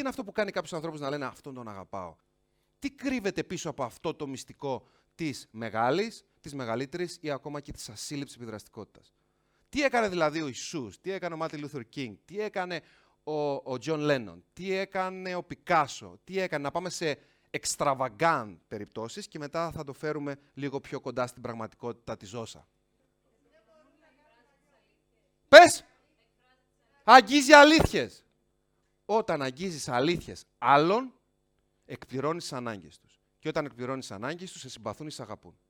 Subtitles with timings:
[0.00, 2.16] είναι αυτό που κάνει κάποιους ανθρώπους να λένε Αυτόν τον αγαπάω.
[2.78, 7.88] Τι κρύβεται πίσω από αυτό το μυστικό της μεγάλης, της μεγαλύτερης ή ακόμα και της
[7.88, 9.14] ασύλληπτης επιδραστικότητας;
[9.68, 12.80] Τι έκανε δηλαδή ο Ιησούς, τι έκανε ο Μάρτιν Λούθερ Κίνγκ, τι έκανε
[13.24, 17.18] ο, ο Τζον Λένον, τι έκανε ο Πικάσο, τι έκανε, να πάμε σε
[17.50, 22.68] εξτραβαγκάν περιπτώσεις και μετά θα το φέρουμε λίγο πιο κοντά στην πραγματικότητα της Ζώσα.
[25.48, 25.84] Πες!
[27.04, 28.24] Αγγίζει αλήθειες.
[29.12, 31.14] Όταν αγγίζεις αλήθειες άλλων,
[31.84, 33.20] εκπληρώνεις τις ανάγκες τους.
[33.38, 35.54] Και όταν εκπληρώνεις τις ανάγκες τους, σε συμπαθούν ή σε αγαπούν.